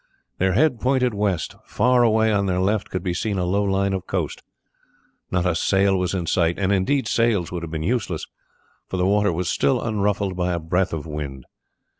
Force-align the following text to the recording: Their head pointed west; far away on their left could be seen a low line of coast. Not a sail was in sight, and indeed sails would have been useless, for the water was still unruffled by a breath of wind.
Their 0.39 0.53
head 0.53 0.79
pointed 0.79 1.13
west; 1.13 1.55
far 1.65 2.01
away 2.01 2.33
on 2.33 2.47
their 2.47 2.59
left 2.59 2.89
could 2.89 3.03
be 3.03 3.13
seen 3.13 3.37
a 3.37 3.45
low 3.45 3.61
line 3.61 3.93
of 3.93 4.07
coast. 4.07 4.41
Not 5.29 5.45
a 5.45 5.53
sail 5.53 5.95
was 5.95 6.15
in 6.15 6.25
sight, 6.25 6.57
and 6.57 6.71
indeed 6.73 7.05
sails 7.07 7.51
would 7.51 7.61
have 7.61 7.69
been 7.71 7.83
useless, 7.83 8.25
for 8.87 8.97
the 8.97 9.05
water 9.05 9.31
was 9.31 9.47
still 9.47 9.79
unruffled 9.79 10.35
by 10.35 10.53
a 10.53 10.59
breath 10.59 10.91
of 10.91 11.05
wind. 11.05 11.45